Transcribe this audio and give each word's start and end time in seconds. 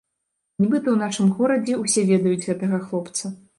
Нібыта, 0.63 0.87
у 0.93 0.97
нашым 1.01 1.29
горадзе 1.35 1.77
ўсе 1.83 2.07
ведаюць 2.15 2.43
гэтага 2.49 2.83
хлопца. 2.89 3.35